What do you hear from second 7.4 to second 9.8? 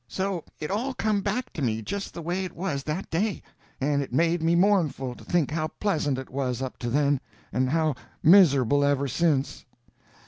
and how miserable ever since.